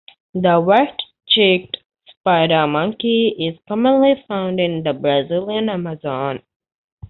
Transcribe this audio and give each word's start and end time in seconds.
The 0.33 0.59
white-cheeked 0.59 1.77
spider 2.07 2.65
monkey 2.65 3.35
is 3.37 3.59
commonly 3.67 4.15
found 4.27 4.59
in 4.59 4.81
the 4.81 4.93
Brazilian 4.93 5.69
Amazon. 5.69 6.41